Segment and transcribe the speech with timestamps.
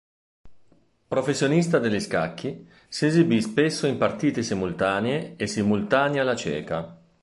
[1.07, 6.97] Professionista degli scacchi, si esibì spesso in partite simultanee e simultanee alla cieca.